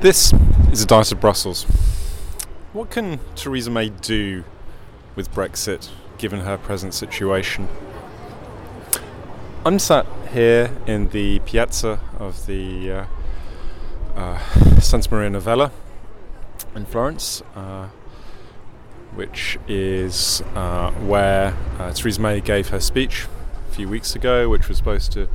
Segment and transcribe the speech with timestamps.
[0.00, 0.32] This
[0.70, 1.64] is a diet of Brussels.
[2.72, 4.44] What can Theresa May do
[5.16, 5.88] with Brexit
[6.18, 7.66] given her present situation?
[9.66, 13.06] I'm sat here in the piazza of the uh,
[14.14, 15.72] uh, Santa Maria Novella
[16.76, 17.88] in Florence, uh,
[19.16, 23.26] which is uh, where uh, Theresa May gave her speech
[23.68, 25.28] a few weeks ago, which was supposed to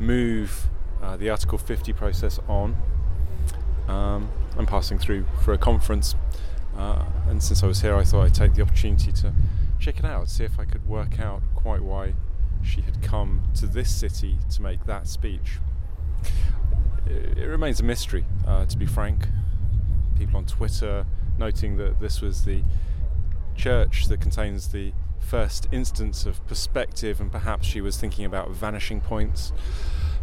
[0.00, 0.66] move
[1.00, 2.74] uh, the Article 50 process on
[3.88, 6.14] um, I'm passing through for a conference,
[6.76, 9.32] uh, and since I was here, I thought I'd take the opportunity to
[9.80, 12.14] check it out, see if I could work out quite why
[12.62, 15.58] she had come to this city to make that speech.
[17.06, 19.28] It, remains a mystery, uh, to be frank.
[20.18, 21.06] People on Twitter
[21.38, 22.62] noting that this was the
[23.56, 29.00] church that contains the first instance of perspective, and perhaps she was thinking about vanishing
[29.00, 29.52] points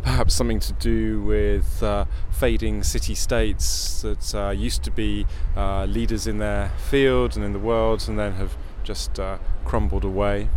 [0.05, 5.25] perhaps something to do with uh, fading city states that uh, used to be
[5.57, 10.05] uh, leaders in their field and in the world and then have just uh, crumbled
[10.05, 10.47] away.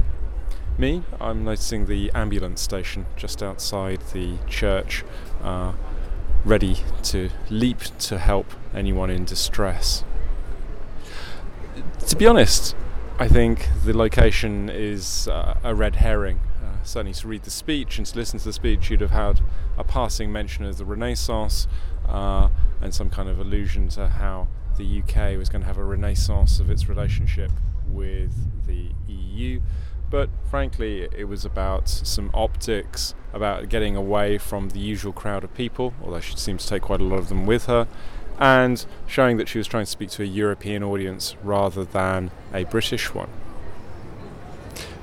[0.76, 5.02] Me, I'm noticing the ambulance station just outside the church,
[5.42, 5.72] uh,
[6.44, 10.04] ready to leap to help anyone in distress.
[12.06, 12.76] To be honest,
[13.18, 16.38] I think the location is uh, a red herring
[16.88, 19.40] certainly to read the speech and to listen to the speech, you'd have had
[19.76, 21.68] a passing mention of the Renaissance
[22.08, 22.48] uh,
[22.80, 26.60] and some kind of allusion to how the UK was going to have a renaissance
[26.60, 27.50] of its relationship
[27.88, 28.32] with
[28.66, 29.60] the EU.
[30.10, 35.52] But frankly, it was about some optics, about getting away from the usual crowd of
[35.54, 37.86] people, although she seemed to take quite a lot of them with her,
[38.38, 42.64] and showing that she was trying to speak to a European audience rather than a
[42.64, 43.28] British one.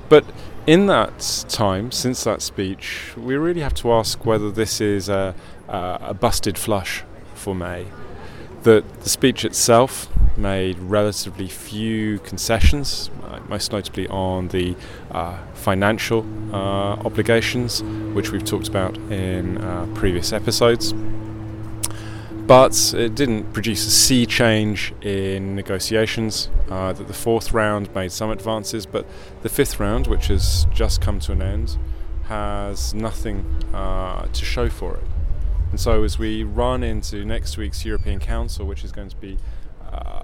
[0.08, 0.24] But
[0.66, 5.34] in that time, since that speech, we really have to ask whether this is a,
[5.68, 7.86] a, a busted flush for May.
[8.64, 14.74] That the speech itself made relatively few concessions, uh, most notably on the
[15.12, 20.92] uh, financial uh, obligations, which we've talked about in uh, previous episodes
[22.46, 26.48] but it didn't produce a sea change in negotiations.
[26.70, 29.06] Uh, that the fourth round made some advances, but
[29.42, 31.76] the fifth round, which has just come to an end,
[32.24, 35.04] has nothing uh, to show for it.
[35.70, 39.38] And so, as we run into next week's European Council, which is going to be,
[39.92, 40.22] uh,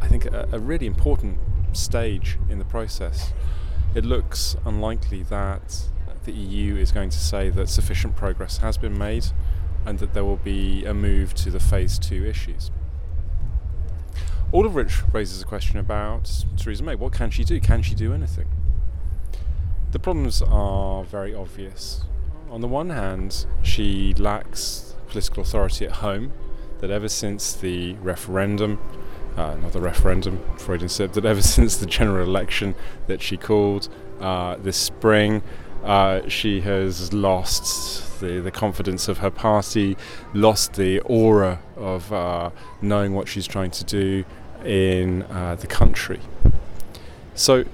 [0.00, 1.38] I think, a, a really important
[1.72, 3.32] stage in the process,
[3.94, 5.82] it looks unlikely that
[6.24, 9.26] the EU is going to say that sufficient progress has been made
[9.86, 12.70] and that there will be a move to the phase two issues.
[14.52, 16.96] All of which raises a question about Theresa May.
[16.96, 17.60] What can she do?
[17.60, 18.48] Can she do anything?
[19.92, 22.04] The problems are very obvious.
[22.50, 26.32] On the one hand, she lacks political authority at home,
[26.78, 28.80] that ever since the referendum,
[29.36, 32.74] uh, not the referendum, Freudian said, that ever since the general election
[33.06, 33.88] that she called
[34.20, 35.42] uh, this spring,
[35.84, 39.96] uh, she has lost the, the confidence of her party,
[40.34, 42.50] lost the aura of uh,
[42.82, 44.24] knowing what she's trying to do
[44.64, 46.20] in uh, the country.
[47.34, 47.64] So,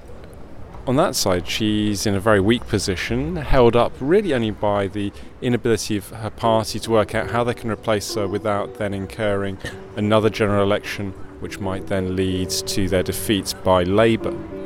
[0.87, 5.11] on that side, she's in a very weak position, held up really only by the
[5.41, 9.57] inability of her party to work out how they can replace her without then incurring
[9.97, 14.56] another general election, which might then lead to their defeat by Labour.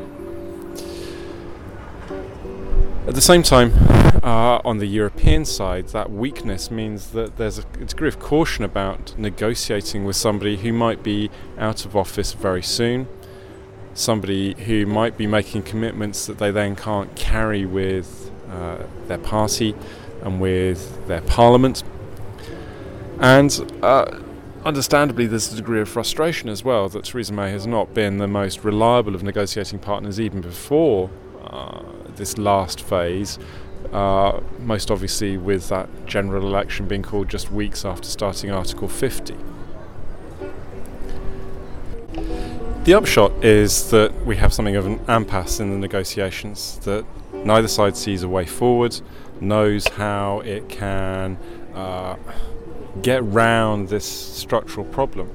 [3.08, 3.74] At the same time,
[4.22, 9.18] uh, on the European side, that weakness means that there's a degree of caution about
[9.18, 13.08] negotiating with somebody who might be out of office very soon,
[13.96, 19.74] somebody who might be making commitments that they then can't carry with uh, their party
[20.22, 21.84] and with their parliament.
[23.20, 24.20] And uh,
[24.64, 28.28] understandably, there's a degree of frustration as well that Theresa May has not been the
[28.28, 31.10] most reliable of negotiating partners even before
[31.44, 31.82] uh,
[32.16, 33.40] this last phase.
[33.92, 39.36] Uh, most obviously, with that general election being called just weeks after starting Article 50.
[42.84, 47.68] The upshot is that we have something of an impasse in the negotiations, that neither
[47.68, 49.00] side sees a way forward,
[49.40, 51.38] knows how it can
[51.76, 52.16] uh,
[53.02, 55.30] get round this structural problem.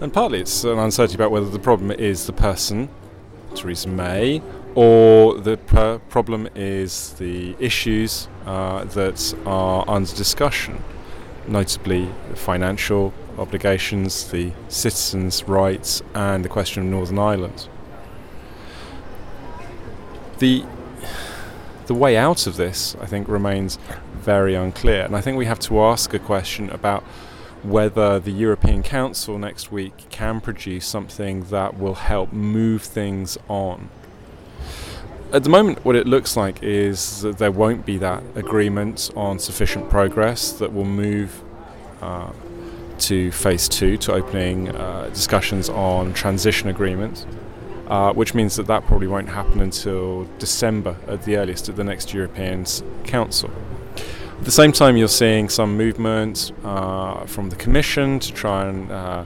[0.00, 2.88] And partly it's an uncertainty about whether the problem is the person,
[3.54, 4.42] Theresa May,
[4.74, 10.82] or the pr- problem is the issues uh, that are under discussion,
[11.46, 17.68] notably financial obligations, the citizens' rights, and the question of Northern Ireland.
[20.38, 20.64] The
[21.86, 23.78] the way out of this, I think, remains
[24.14, 27.02] very unclear, and I think we have to ask a question about
[27.62, 33.88] whether the European Council next week can produce something that will help move things on.
[35.32, 39.38] At the moment, what it looks like is that there won't be that agreement on
[39.38, 41.42] sufficient progress that will move
[42.02, 42.30] uh,
[42.98, 47.26] to phase two, to opening uh, discussions on transition agreements,
[47.88, 51.84] uh, which means that that probably won't happen until December at the earliest at the
[51.84, 52.66] next European
[53.04, 53.50] Council.
[54.38, 58.92] At the same time, you're seeing some movement uh, from the Commission to try and
[58.92, 59.24] uh,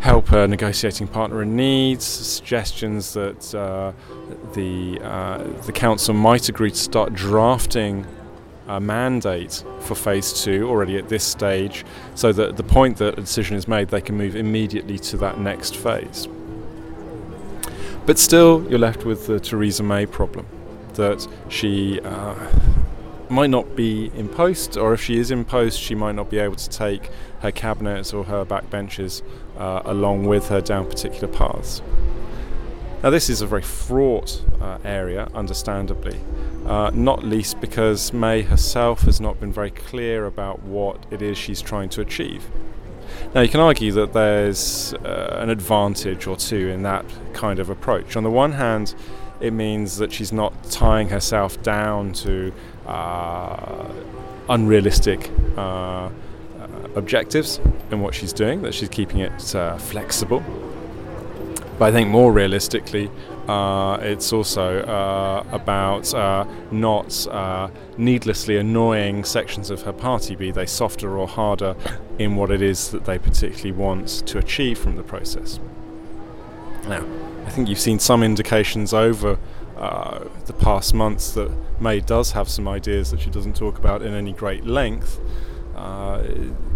[0.00, 3.92] help a negotiating partner in need, suggestions that uh,
[4.54, 8.06] the, uh, the Council might agree to start drafting
[8.66, 13.18] a mandate for phase two already at this stage, so that at the point that
[13.18, 16.28] a decision is made, they can move immediately to that next phase.
[18.06, 20.46] But still, you're left with the Theresa May problem
[20.94, 22.34] that she uh,
[23.30, 26.38] might not be in post, or if she is in post, she might not be
[26.38, 27.10] able to take
[27.40, 29.22] her cabinets or her backbenchers
[29.56, 31.82] uh, along with her down particular paths.
[33.02, 36.20] Now, this is a very fraught uh, area, understandably,
[36.66, 41.38] uh, not least because May herself has not been very clear about what it is
[41.38, 42.50] she's trying to achieve.
[43.34, 47.70] Now, you can argue that there's uh, an advantage or two in that kind of
[47.70, 48.16] approach.
[48.16, 48.94] On the one hand,
[49.40, 52.52] it means that she's not tying herself down to
[52.86, 53.88] uh,
[54.48, 56.10] unrealistic uh, uh,
[56.94, 57.60] objectives
[57.90, 60.42] in what she's doing, that she's keeping it uh, flexible.
[61.78, 63.10] But I think more realistically,
[63.48, 66.12] uh, it's also uh, about
[66.70, 67.26] not
[67.96, 71.74] needlessly annoying sections of her party, be they softer or harder,
[72.18, 75.58] in what it is that they particularly want to achieve from the process.
[76.88, 77.04] Now,
[77.46, 79.38] I think you've seen some indications over
[79.76, 81.50] uh, the past months that
[81.80, 85.20] May does have some ideas that she doesn't talk about in any great length.
[85.74, 86.22] Uh,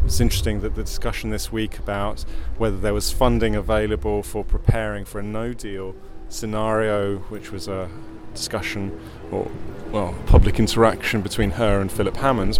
[0.04, 2.24] it's interesting that the discussion this week about
[2.56, 5.94] whether there was funding available for preparing for a no deal
[6.28, 7.90] scenario, which was a
[8.34, 8.98] discussion
[9.30, 9.50] or,
[9.90, 12.58] well, public interaction between her and Philip Hammond,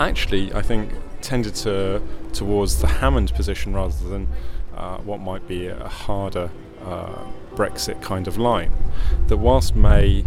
[0.00, 2.02] actually, I think, tended to
[2.32, 4.28] towards the Hammond position rather than
[4.76, 6.50] uh, what might be a harder
[6.84, 7.24] uh,
[7.54, 8.72] Brexit kind of line.
[9.28, 10.24] That whilst May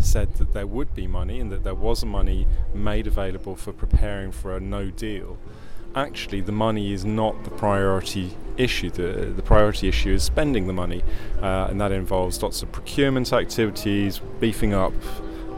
[0.00, 4.32] said that there would be money and that there was money made available for preparing
[4.32, 5.38] for a no deal,
[5.94, 8.90] actually the money is not the priority issue.
[8.90, 11.02] The, the priority issue is spending the money,
[11.40, 14.92] uh, and that involves lots of procurement activities, beefing up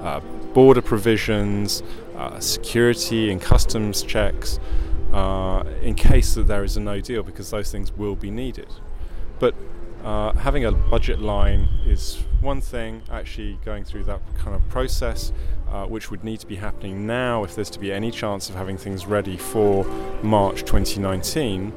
[0.00, 0.20] uh,
[0.54, 1.82] border provisions,
[2.16, 4.58] uh, security and customs checks,
[5.12, 8.68] uh, in case that there is a no deal, because those things will be needed.
[9.38, 9.54] But
[10.04, 15.32] uh, having a budget line is one thing, actually going through that kind of process,
[15.70, 18.56] uh, which would need to be happening now if there's to be any chance of
[18.56, 19.84] having things ready for
[20.22, 21.72] March 2019,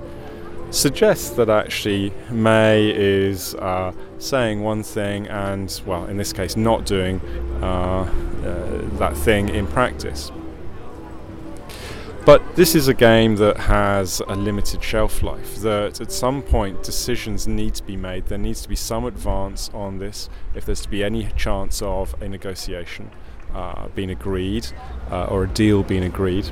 [0.72, 6.86] suggests that actually May is uh, saying one thing and, well, in this case, not
[6.86, 7.22] doing
[7.62, 10.32] uh, uh, that thing in practice.
[12.26, 16.82] But this is a game that has a limited shelf life, that at some point
[16.82, 18.26] decisions need to be made.
[18.26, 22.20] There needs to be some advance on this if there's to be any chance of
[22.24, 23.12] a negotiation
[23.54, 24.66] uh, being agreed
[25.12, 26.50] uh, or a deal being agreed.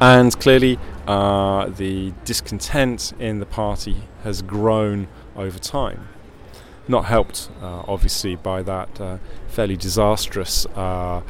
[0.00, 6.06] And clearly, uh, the discontent in the party has grown over time.
[6.86, 9.18] Not helped, uh, obviously, by that uh,
[9.48, 11.22] fairly disastrous uh,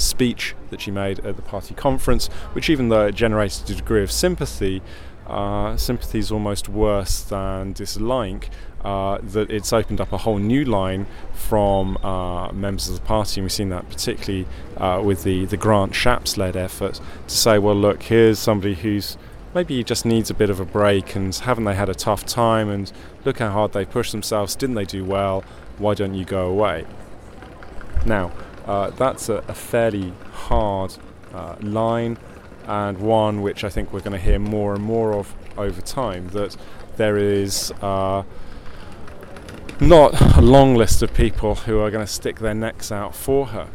[0.00, 4.02] speech that she made at the party conference, which, even though it generated a degree
[4.02, 4.82] of sympathy,
[5.26, 8.50] uh, sympathy is almost worse than dislike.
[8.84, 13.38] Uh, that it's opened up a whole new line from uh, members of the party,
[13.38, 14.46] and we've seen that particularly
[14.78, 19.18] uh, with the, the Grant Shapps led effort to say, well, look, here's somebody who's
[19.54, 22.70] maybe just needs a bit of a break, and haven't they had a tough time?
[22.70, 22.90] And
[23.26, 24.56] look how hard they pushed themselves.
[24.56, 25.44] Didn't they do well?
[25.76, 26.86] Why don't you go away?
[28.06, 28.32] Now,
[28.70, 30.94] uh, that's a, a, fairly hard
[31.34, 32.16] uh, line
[32.66, 36.28] and one which I think we're going to hear more and more of over time.
[36.28, 36.56] That
[36.96, 38.22] there is uh,
[39.80, 43.46] not a long list of people who are going to stick their necks out for
[43.46, 43.68] her.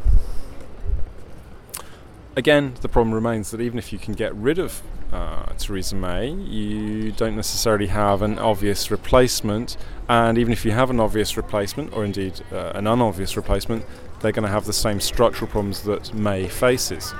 [2.34, 6.30] Again, the problem remains that even if you can get rid of uh, Theresa May,
[6.30, 9.76] you don't necessarily have an obvious replacement,
[10.08, 13.84] and even if you have an obvious replacement, or indeed uh, an unobvious replacement,
[14.20, 17.14] they're going to have the same structural problems that May faces.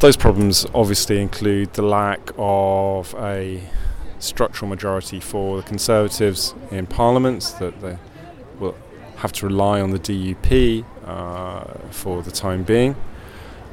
[0.00, 3.62] Those problems obviously include the lack of a
[4.18, 7.98] structural majority for the Conservatives in Parliament, that they
[8.58, 8.76] will
[9.16, 12.94] have to rely on the DUP uh, for the time being.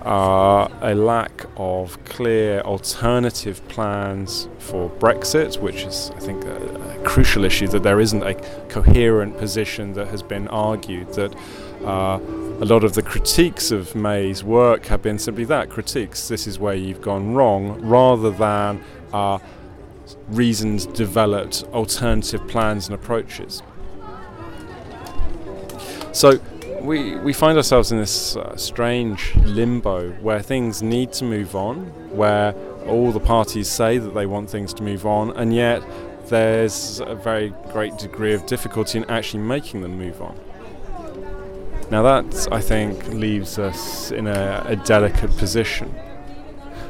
[0.06, 7.46] A lack of clear alternative plans for Brexit, which is, I think, a, a, crucial
[7.46, 8.34] issue, that there isn't a
[8.70, 11.36] coherent position that has been argued, that
[11.86, 12.20] uh,
[12.62, 16.28] a lot of the critiques of May's work have been simply that critiques.
[16.28, 18.84] This is where you've gone wrong, rather than
[19.14, 19.40] uh,
[20.28, 23.64] reasons developed alternative plans and approaches.
[26.12, 26.40] So
[26.84, 31.86] we, we find ourselves in this uh, strange limbo where things need to move on,
[32.16, 32.54] where
[32.86, 35.82] all the parties say that they want things to move on, and yet
[36.28, 40.38] there's a very great degree of difficulty in actually making them move on.
[41.90, 45.90] Now, that I think leaves us in a, a delicate position.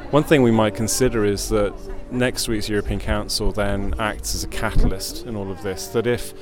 [0.09, 1.73] One thing we might consider is that
[2.11, 5.87] next week's European Council then acts as a catalyst in all of this.
[5.87, 6.33] That if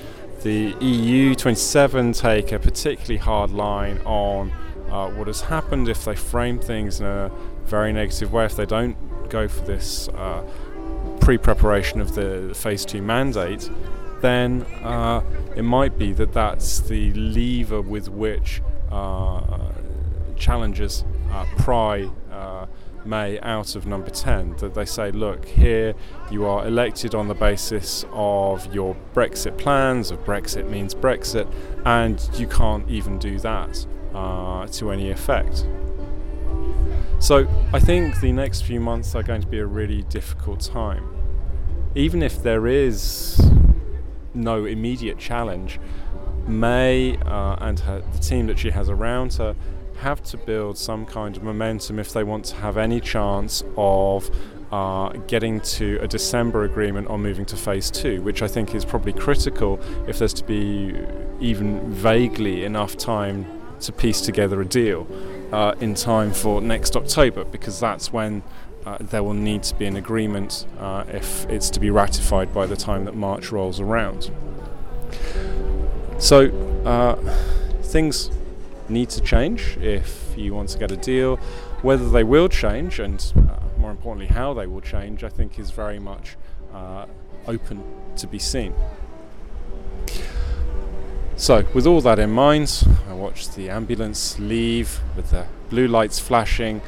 [0.43, 4.51] the EU 27 take a particularly hard line on
[4.89, 7.31] uh, what has happened, if they frame things in a
[7.65, 8.97] very negative way, if they don't
[9.29, 10.43] go for this uh,
[11.21, 13.69] pre preparation of the phase two mandate,
[14.21, 15.23] then uh,
[15.55, 19.41] it might be that that's the lever with which uh,
[20.37, 22.65] challengers uh, pry uh,
[23.05, 24.57] May out of number 10.
[24.57, 25.93] That they say, look, here
[26.29, 31.51] you are elected on the basis of your Brexit plans, of Brexit means Brexit,
[31.85, 35.65] and you can't even do that uh, to any effect.
[37.19, 41.07] So I think the next few months are going to be a really difficult time.
[41.93, 43.51] Even if there is
[44.33, 45.79] no immediate challenge,
[46.47, 49.55] May uh, and her, the team that she has around her
[50.01, 54.31] have to build some kind of momentum if they want to have any chance of
[54.71, 58.83] uh, getting to a December agreement on moving to phase two, which I think is
[58.83, 60.95] probably critical if there's to be
[61.39, 63.45] even vaguely enough time
[63.81, 65.07] to piece together a deal
[65.51, 68.41] uh, in time for next October, because that's when
[68.87, 72.65] uh, there will need to be an agreement uh, if it's to be ratified by
[72.65, 74.31] the time that March rolls around.
[76.17, 76.49] So
[76.85, 77.15] uh,
[77.83, 78.31] things
[78.91, 81.37] need to change if you want to get a deal.
[81.81, 85.71] Whether they will change, and uh, more importantly, how they will change, I think is
[85.71, 86.37] very much
[86.73, 87.05] uh,
[87.47, 87.83] open
[88.17, 88.73] to be seen.
[91.35, 96.19] So, with all that in mind, I watched the ambulance leave with the blue lights
[96.19, 96.81] flashing,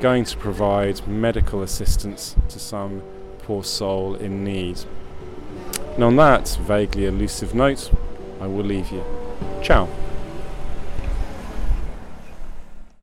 [0.00, 3.02] going to provide medical assistance to some
[3.38, 4.80] poor soul in need.
[5.94, 7.90] And on that vaguely elusive note,
[8.40, 9.04] I will leave you.
[9.62, 9.88] Ciao.